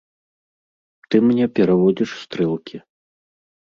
[1.11, 2.77] Ты мне пераводзіш стрэлкі.